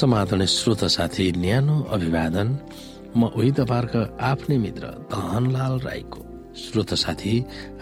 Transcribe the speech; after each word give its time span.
समाधान 0.00 0.44
श्रोता 0.46 0.88
साथी 0.88 1.24
न्यानो 1.36 1.76
अभिवादन। 1.92 2.48
म 3.16 3.20
उही 3.36 3.50
तपाईँहरूको 3.58 4.00
आफ्नै 4.22 4.56
मित्र 4.56 4.84
धनलाल 5.12 5.74
राईको। 5.84 6.20
श्रोता 6.56 6.96
साथी 6.96 7.32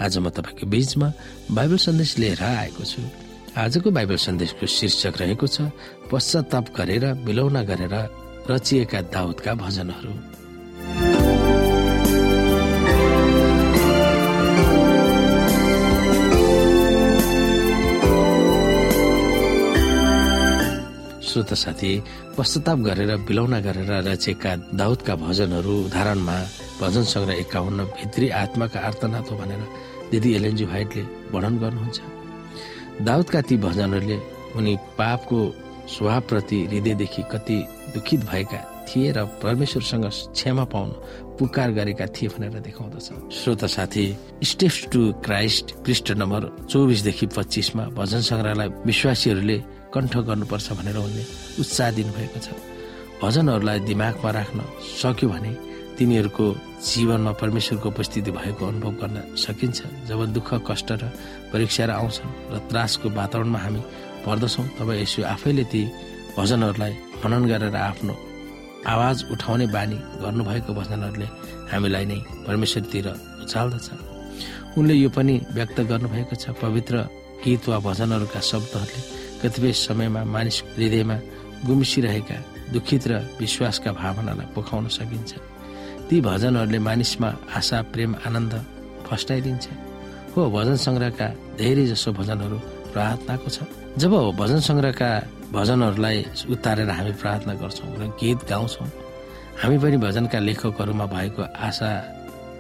आज 0.01 0.19
म 0.19 0.27
तपाईँको 0.35 0.67
बीचमा 0.67 1.09
बाइबल 1.53 1.79
सन्देश 1.79 2.11
लिएर 2.19 2.43
आएको 2.43 2.85
छु। 2.85 3.03
आजको 3.57 3.91
बाइबल 3.91 4.17
सन्देशको 4.19 4.67
शीर्षक 4.67 5.15
रहेको 5.21 5.47
छ 5.47 5.57
पश्चाताप 6.11 6.67
गरेर 6.77 7.05
बिलौना 7.27 7.63
गरेर 7.71 7.95
रचिएका 8.51 9.01
दाउदका 9.15 9.55
भजनहरू। 9.55 10.13
श्रोत 21.39 21.55
साथी 21.55 21.91
पश्चाताप 22.35 22.79
गरेर 22.83 23.11
बिलौना 23.23 23.59
गरेर 23.63 23.91
रचेका 24.11 24.75
दाउदका 24.75 25.15
भजनहरू 25.23 25.75
उदाहरणमा 25.87 26.37
भजन 26.83 27.05
सङ्ग्रह 27.15 27.39
एकाउन्न 27.47 27.81
भित्री 27.95 28.29
आत्माका 28.43 28.79
आर्तनाथ 28.89 29.31
हो 29.31 29.37
भनेर 29.39 29.63
दिदी 30.11 30.31
एलएनजी 30.35 30.65
भाइटले 30.67 31.03
वर्णन 31.31 31.55
गर्नुहुन्छ। 31.63 31.99
दाउदका 33.07 33.41
ती 33.47 33.57
भजनहरूले 33.67 34.19
उनी 34.59 34.75
पापको 34.99 35.39
स्वभावप्रति 35.95 36.59
हृदयदेखि 36.71 37.23
कति 37.31 37.59
दुखित 37.95 38.21
भएका 38.31 38.61
थिए 38.89 39.13
र 39.15 39.25
परमेश्वरसँग 39.39 40.07
क्षमा 40.35 40.65
पाउन 40.75 40.91
पुकार 41.39 41.71
गरेका 41.79 42.07
थिए 42.19 42.29
भनेर 42.35 42.59
देखाउँदछ। 42.67 43.09
श्रोता 43.39 43.67
साथी 43.79 44.07
स्टेप्स 44.43 44.79
टु 44.93 45.01
क्राइस्ट 45.23 45.67
पृष्ठ 45.87 46.07
नम्बर 46.19 46.43
चौबिसदेखि 46.67 47.27
पच्चिसमा 47.37 47.85
भजन 47.99 48.21
सङ्ग्रहलाई 48.27 48.69
विश्वासीहरूले 48.91 49.59
कण्ठ 49.95 50.13
गर्नुपर्छ 50.29 50.67
भनेर 50.79 50.97
उनले 50.99 51.25
उत्साह 51.61 51.91
दिनुभएको 51.99 52.39
छ। 52.41 52.49
भजनहरूलाई 53.23 53.79
दिमागमा 53.89 54.31
राख्न 54.31 54.59
सक्यो 55.03 55.29
भने 55.29 55.53
तिनीहरूको 55.99 56.45
जीवनमा 56.89 57.33
परमेश्वरको 57.43 57.89
उपस्थिति 57.89 58.31
भएको 58.31 58.63
अनुभव 58.67 58.93
गर्न 59.01 59.17
सकिन्छ। 59.35 59.79
जब 60.09 60.21
दुःख 60.37 60.51
कष्ट 60.69 60.89
र 61.03 61.05
परीक्षा 61.53 61.85
आउँछन् 61.91 62.31
र 62.53 62.55
त्रासको 62.71 63.07
वातावरणमा 63.19 63.59
हामी 63.59 63.81
पर्दछौँ 64.23 64.67
तब 64.79 64.89
यसो 65.03 65.23
आफैले 65.35 65.65
ती 65.73 65.83
भजनहरूलाई 66.39 66.93
मनन 67.19 67.43
गरेर 67.51 67.75
आफ्नो 67.75 68.15
आवाज 68.87 69.17
उठाउने 69.33 69.67
बानी 69.75 69.99
गर्नुभएको 70.23 70.71
भजनहरूले 70.81 71.29
हामीलाई 71.73 72.05
नै 72.07 72.19
परमेश्वरतिर 72.47 73.07
उचाल्दछ। 73.43 73.89
उनले 74.79 74.95
यो 74.95 75.09
पनि 75.11 75.35
व्यक्त 75.59 75.79
गर्नुभएको 75.91 76.35
छ 76.39 76.55
पवित्र 76.63 76.95
गीत 77.43 77.63
वा 77.69 77.79
भजनहरूका 77.83 78.41
शब्दहरूले 78.41 79.01
कतिपय 79.43 79.73
समयमा 79.87 80.23
मानिस 80.35 80.57
हृदयमा 80.77 81.17
गुम्सिरहेका 81.67 82.39
दुखित 82.73 83.05
र 83.11 83.13
विश्वासका 83.41 83.91
भावनालाई 84.01 84.47
पोखाउन 84.55 84.87
सकिन्छ। 84.99 85.31
ती 86.09 86.17
भजनहरूले 86.21 86.79
मानिसमा 86.89 87.29
आशा 87.59 87.79
प्रेम 87.93 88.11
आनन्द 88.27 88.53
फस्टाइदिन्छ। 89.07 89.67
हो 90.33 90.41
भजन 90.57 90.77
सङ्ग्रहका 90.87 91.27
धेरै 91.59 91.85
जसो 91.93 92.09
भजनहरू 92.19 92.59
प्रार्थनाको 92.93 93.49
छ। 93.55 93.59
जब 94.01 94.13
भजन 94.41 94.61
सङ्ग्रहका 94.69 95.11
भजनहरूलाई 95.57 96.19
उतारेर 96.53 96.91
हामी 96.99 97.13
प्रार्थना 97.21 97.53
गर्छौँ 97.61 97.89
र 98.01 98.03
गीत 98.21 98.41
गाउँछौँ 98.51 98.89
हामी 99.61 99.77
पनि 99.83 99.97
भजनका 100.07 100.39
लेखकहरूमा 100.39 101.07
भएको 101.15 101.43
आशा 101.67 101.91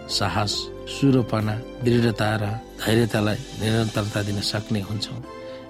साहस 0.09 0.53
सुरोपना 0.89 1.55
दृढता 1.85 2.29
र 2.41 2.45
धैर्यतालाई 2.81 3.39
निरन्तरता 3.61 4.21
दिन 4.29 4.41
सक्ने 4.51 4.81
हुन्छौँ। 4.89 5.21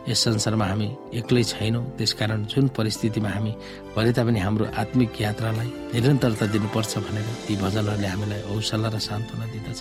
यस 0.07 0.19
संसारमा 0.25 0.67
हामी 0.67 0.89
एक्लै 1.19 1.43
छैनौँ। 1.53 1.85
त्यसकारण 1.99 2.45
जुन 2.53 2.69
परिस्थितिमा 2.77 3.29
हामी 3.29 3.53
भरे 3.97 4.13
तापनि 4.17 4.39
हाम्रो 4.41 4.65
आत्मिक 4.83 5.11
यात्रालाई 5.21 5.71
निरन्तरता 5.93 6.47
दिनुपर्छ 6.55 6.93
भनेर 7.07 7.27
ती 7.47 7.55
भजनहरूले 7.59 8.09
हामीलाई 8.09 8.41
हौसला 8.49 8.89
र 8.89 8.99
सान्त्वना 8.99 9.47
दिँदछ। 9.53 9.81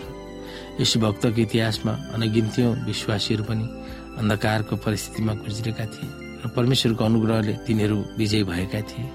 यस 0.81 0.91
भक्तको 1.03 1.41
इतिहासमा 1.41 1.94
अनगिन्थ्यौँ 2.16 2.73
विश्वासीहरू 2.89 3.44
पनि 3.50 3.66
अन्धकारको 4.19 4.75
परिस्थितिमा 4.85 5.33
गुज्रेका 5.45 5.85
थिए 5.94 6.09
र 6.44 6.45
परमेश्वरको 6.57 7.03
अनुग्रहले 7.05 7.53
तिनीहरू 7.66 7.97
विजय 8.17 8.44
भएका 8.49 8.81
थिए 8.89 9.07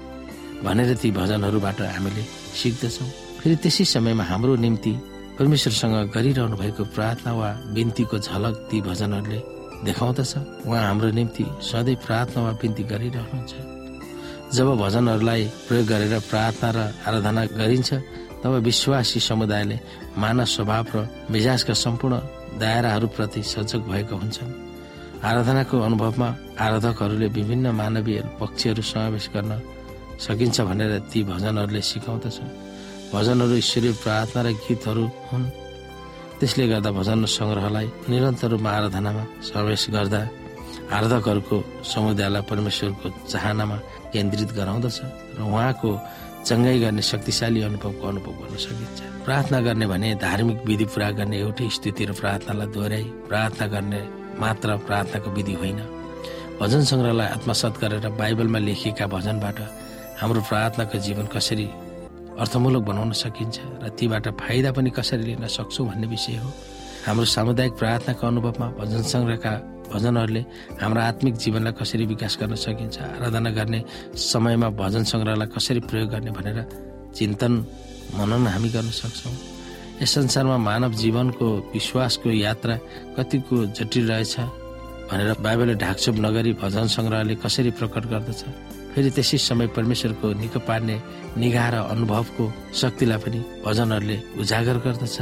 भनेर 0.65 0.89
ती 1.01 1.09
भजनहरूबाट 1.11 1.79
हामीले 1.95 2.23
सिक्दछौँ। 2.59 3.09
फेरि 3.39 3.55
त्यसै 3.63 3.85
समयमा 3.93 4.23
हाम्रो 4.23 4.55
निम्ति 4.65 4.93
परमेश्वरसँग 5.39 5.95
गरिरहनु 6.15 6.55
भएको 6.57 6.83
प्रार्थना 6.95 7.31
वा 7.33 7.49
बिन्तीको 7.75 8.17
झलक 8.17 8.55
ती 8.69 8.77
भजनहरूले 8.81 9.39
देखाउँदछ। 9.85 10.33
उहाँ 10.67 10.83
हाम्रो 10.87 11.09
निम्ति 11.11 11.45
सधैँ 11.61 11.95
प्रार्थना 12.05 12.39
वा 12.43 12.51
बिन्ती 12.61 12.83
गरिरहनुहुन्छ। 12.91 13.53
जब 14.55 14.67
भजनहरूलाई 14.79 15.43
प्रयोग 15.67 15.85
गरेर 15.87 16.13
प्रार्थना 16.29 16.69
र 16.75 16.79
आराधना 17.07 17.43
गरिन्छ 17.59 17.91
तब 18.43 18.53
विश्वासी 18.67 19.19
समुदायले 19.19 19.77
मानव 20.17 20.45
स्वभाव 20.45 20.85
र 20.95 20.97
मिजाजका 21.31 21.73
सम्पूर्ण 21.73 22.13
दायराहरूप्रति 22.59 23.41
सजग 23.43 23.81
भएको 23.89 24.15
हुन्छन्। 24.15 24.51
आराधनाको 25.23 25.75
अनुभवमा 25.79 26.29
आराधकहरूले 26.59 27.27
विभिन्न 27.37 27.67
मानवीय 27.71 28.19
पक्षहरू 28.39 28.81
समावेश 28.83 29.25
गर्न 29.33 29.51
सकिन्छ 30.19 30.57
भनेर 30.69 30.93
ती 31.11 31.19
भजनहरूले 31.23 31.81
सिकाउँदछ 31.81 32.37
भजनहरू 33.13 33.55
ईश्वरीय 33.55 33.93
प्रार्थना 34.03 34.41
र 34.43 34.49
गीतहरू 34.63 35.05
हुन्। 35.31 35.43
त्यसले 36.39 36.65
गर्दा 36.71 36.89
भजन 36.99 37.25
सङ्ग्रहलाई 37.37 37.87
निरन्तर 38.11 38.49
रूपमा 38.53 38.69
आराधनामा 38.77 39.23
समावेश 39.47 39.83
गर्दा 39.95 40.21
आराधकहरूको 40.95 41.57
समुदायलाई 41.93 42.43
परमेश्वरको 42.51 43.07
चाहनामा 43.31 43.77
केन्द्रित 44.13 44.51
गराउँदछ 44.59 44.97
र 45.37 45.39
उहाँको 45.47 45.89
चङ्गाई 46.47 46.77
गर्ने 46.83 47.01
शक्तिशाली 47.11 47.59
अनुभवको 47.67 48.03
अनुभव 48.11 48.33
गर्न 48.41 48.55
सकिन्छ। 48.65 48.99
प्रार्थना 49.25 49.59
गर्ने 49.67 49.85
भने 49.87 50.09
धार्मिक 50.19 50.57
विधि 50.67 50.85
पुरा 50.93 51.09
गर्ने 51.17 51.37
एउटै 51.39 51.67
स्थिति 51.77 52.03
र 52.05 52.11
प्रार्थनालाई 52.21 52.67
दोहोऱ्याई 52.75 53.05
प्रार्थना 53.29 53.65
गर्ने 53.73 54.01
मात्र 54.43 54.69
प्रार्थनाको 54.87 55.29
विधि 55.37 55.55
होइन। 55.61 55.79
भजन 56.59 56.83
सङ्ग्रहलाई 56.91 57.27
आत्मसात 57.37 57.73
गरेर 57.81 58.05
बाइबलमा 58.19 58.59
लेखिएका 58.67 59.05
भजनबाट 59.15 59.57
हाम्रो 60.21 60.41
प्रार्थनाको 60.49 60.97
जीवन 61.07 61.25
कसरी 61.35 61.67
अर्थमूलक 62.39 62.83
बनाउन 62.89 63.11
सकिन्छ 63.13 63.55
र 63.83 63.89
तीबाट 63.97 64.25
फाइदा 64.41 64.71
पनि 64.77 64.89
कसरी 64.89 65.23
लिन 65.23 65.47
सक्छौँ 65.47 65.85
भन्ने 65.89 66.07
विषय 66.07 66.35
हो। 66.41 66.49
हाम्रो 67.05 67.25
सामुदायिक 67.35 67.73
प्रार्थनाको 67.81 68.23
अनुभवमा 68.27 68.67
भजन 68.79 69.01
सङ्ग्रहका 69.13 69.51
भजनहरूले 69.93 70.41
हाम्रो 70.81 71.01
आत्मिक 71.01 71.33
जीवनलाई 71.43 71.73
कसरी 71.79 72.05
विकास 72.13 72.33
गर्न 72.41 72.55
सकिन्छ 72.55 72.95
आराधना 73.19 73.49
गर्ने 73.57 73.79
समयमा 74.31 74.69
भजन 74.81 75.03
सङ्ग्रहलाई 75.11 75.47
कसरी 75.55 75.79
प्रयोग 75.89 76.09
गर्ने 76.09 76.31
भनेर 76.37 76.59
चिन्तन 77.13 77.53
मनन 78.17 78.47
हामी 78.47 78.69
गर्न 78.75 78.89
सक्छौँ। 78.89 79.33
यस 80.01 80.11
संसारमा 80.15 80.57
मानव 80.57 80.91
जीवनको 81.03 81.47
विश्वासको 81.73 82.29
यात्रा 82.31 82.75
कतिको 83.17 83.55
जटिल 83.77 84.05
रहेछ 84.11 84.35
भनेर 85.11 85.29
बाइबलले 85.45 85.75
ढाकछोप 85.83 86.15
नगरी 86.25 86.53
भजन 86.63 86.87
सङ्ग्रहले 86.95 87.35
कसरी 87.43 87.71
प्रकट 87.77 88.03
गर्दछ? 88.11 88.41
फेरि 88.93 89.09
त्यसै 89.17 89.37
समय 89.49 89.67
परमेश्वरको 89.77 90.27
निको 90.41 90.59
पार्ने 90.69 90.95
निगाह 91.41 91.67
र 91.73 91.75
अनुभवको 91.93 92.43
शक्तिलाई 92.81 93.19
पनि 93.23 93.39
भजनहरूले 93.65 94.17
उजागर 94.41 94.77
गर्दछ। 94.85 95.17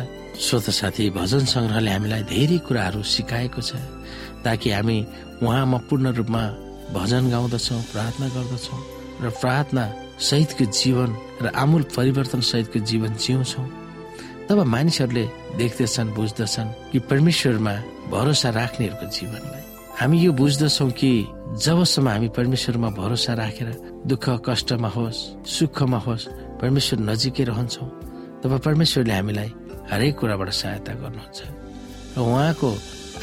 स्वत 0.45 0.67
साथी 0.79 1.09
भजन 1.15 1.43
सङ्ग्रहले 1.53 1.91
हामीलाई 1.95 2.23
धेरै 2.31 2.57
कुराहरू 2.67 3.01
सिकाएको 3.15 3.61
छ 3.63 3.71
ताकि 4.43 4.67
हामी 4.75 4.97
उहाँमा 5.43 5.77
पूर्ण 5.87 6.05
रूपमा 6.19 6.43
भजन 6.97 7.23
गाउँदछौँ 7.33 7.81
प्रार्थना 7.91 8.27
गर्दछौँ 8.35 8.81
र 9.23 9.29
प्रार्थना 9.41 9.83
सहितको 10.19 10.65
जीवन 10.81 11.09
र 11.43 11.45
आमूल 11.63 11.83
परिवर्तन 11.95 12.41
सहितको 12.51 12.79
जीवन 12.89 13.11
जिउँछौँ। 13.23 13.67
तब 14.47 14.59
मानिसहरूले 14.67 15.25
देख्दछन् 15.57 16.13
बुझ्दछन् 16.17 16.75
कि 16.91 16.99
परमेश्वरमा 17.09 17.75
भरोसा 18.11 18.49
राख्नेहरूको 18.59 19.05
जीवनलाई 19.15 19.70
हामी 20.01 20.17
यो 20.17 20.31
बुझ्दछौँ 20.33 20.89
कि 20.97 21.11
जबसम्म 21.61 22.09
हामी 22.09 22.27
परमेश्वरमा 22.33 22.89
भरोसा 22.97 23.33
राखेर 23.37 23.69
दुःख 24.09 24.25
कष्टमा 24.49 24.89
होस् 24.97 25.45
सुखमा 25.45 25.97
होस् 26.05 26.25
परमेश्वर 26.57 26.99
नजिकै 27.05 27.43
रहन्छौँ 27.45 27.89
तब 28.41 28.51
परमेश्वरले 28.65 29.13
हामीलाई 29.13 29.49
हरेक 29.93 30.13
कुराबाट 30.17 30.49
सहायता 30.57 30.93
गर्नुहुन्छ। 31.05 31.39
र 32.17 32.19
उहाँको 32.25 32.69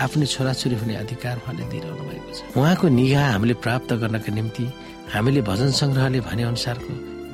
आफ्नो 0.06 0.26
छोराछोरी 0.30 0.76
हुने 0.78 0.94
अधिकार 1.02 1.36
उहाँले 1.42 1.64
दिइरहनु 1.66 2.04
भएको 2.10 2.30
छ। 2.30 2.38
उहाँको 2.54 2.86
निगाह 2.94 3.26
हामीले 3.34 3.54
प्राप्त 3.58 3.90
गर्नका 3.98 4.30
निम्ति 4.38 4.66
हामीले 5.14 5.42
भजन 5.50 5.70
सङ्ग्रहले 5.82 6.20
भने 6.30 6.42
अनुसारको 6.46 6.92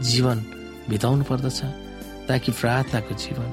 जीवन 0.08 0.38
बिताउनु 0.88 1.24
पर्दछ 1.28 1.60
ताकि 2.32 2.50
प्रार्थनाको 2.60 3.12
जीवन 3.12 3.48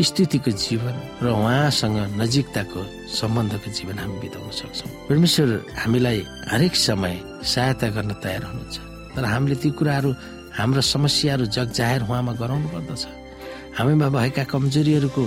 स्थितिको 0.00 0.50
जीवन 0.50 0.94
र 1.22 1.26
उहाँसँग 1.28 2.16
नजिकताको 2.16 2.80
सम्बन्धको 3.12 3.68
जीवन 3.76 3.96
हामी 3.98 4.16
बिताउन 4.24 4.50
सक्छौँ। 4.50 4.90
परमेश्वर 5.08 5.48
हामीलाई 5.78 6.18
हरेक 6.48 6.74
समय 6.76 7.14
सहायता 7.44 7.88
गर्न 7.92 8.12
तयार 8.24 8.42
हुनुहुन्छ। 8.48 8.76
तर 9.14 9.24
हामीले 9.24 9.56
ती 9.60 9.70
कुराहरू 9.76 10.10
हाम्रो 10.56 10.80
समस्याहरू 10.80 11.44
जग 11.52 11.68
जाहेर 11.76 12.02
उहाँमा 12.08 12.32
गराउनु 12.40 12.68
पर्दछ। 12.72 13.02
हामीमा 13.78 14.08
भएका 14.08 14.44
कमजोरीहरूको 14.48 15.24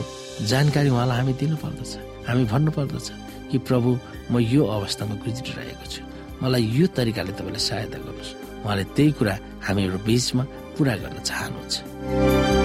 जानकारी 0.50 0.90
उहाँलाई 0.90 1.18
हामी 1.18 1.34
दिनु 1.40 1.56
पर्दछ। 1.62 1.92
हामी 2.28 2.44
भन्नु 2.50 2.72
पर्दछ 2.74 3.08
कि 3.52 3.58
प्रभु 3.62 3.90
म 4.34 4.42
यो 4.42 4.66
अवस्थामा 4.66 5.16
गुज्रिरहेको 5.22 5.86
छु। 5.86 6.02
मलाई 6.42 6.64
यो 6.74 6.86
तरिकाले 6.90 7.32
तपाईँलाई 7.38 7.62
सहायता 7.70 7.98
गर्नुहोस्। 8.02 8.32
उहाँले 8.66 8.84
त्यही 8.98 9.12
कुरा 9.14 9.34
हामीहरू 9.62 9.98
बीचमा 10.02 10.44
पुरा 10.76 10.96
गर्न 10.98 11.18
चाहनुहुन्छ। 11.22 12.65